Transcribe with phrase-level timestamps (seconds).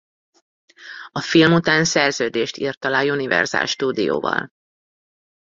[1.11, 4.51] A film után szerződést írt alá a Universal stúdióval.